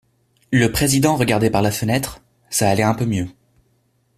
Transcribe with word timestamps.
Le 0.51 0.71
président 0.71 1.15
regardait 1.15 1.51
par 1.51 1.61
la 1.61 1.69
fenêtre, 1.69 2.21
ça 2.49 2.67
allait 2.67 2.81
un 2.81 2.95
peu 2.95 3.05
mieux. 3.05 3.27